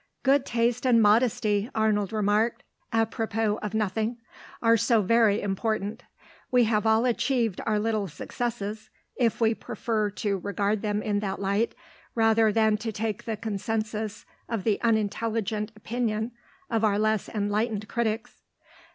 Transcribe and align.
"Good 0.23 0.47
taste 0.47 0.87
and 0.87 0.99
modesty," 0.99 1.69
Arnold 1.75 2.11
remarked, 2.11 2.63
à 2.91 3.05
propos 3.07 3.59
of 3.61 3.75
nothing, 3.75 4.17
"are 4.59 4.75
so 4.75 5.03
very 5.03 5.39
important. 5.39 6.01
We 6.49 6.63
have 6.63 6.87
all 6.87 7.05
achieved 7.05 7.61
our 7.67 7.77
little 7.77 8.07
successes 8.07 8.89
(if 9.15 9.39
we 9.39 9.53
prefer 9.53 10.09
to 10.09 10.39
regard 10.39 10.81
them 10.81 11.03
in 11.03 11.19
that 11.19 11.39
light, 11.39 11.75
rather 12.15 12.51
than 12.51 12.77
to 12.77 12.91
take 12.91 13.25
the 13.25 13.37
consensus 13.37 14.25
of 14.49 14.63
the 14.63 14.81
unintelligent 14.81 15.71
opinion 15.75 16.31
of 16.67 16.83
our 16.83 16.97
less 16.97 17.29
enlightened 17.29 17.87
critics). 17.87 18.41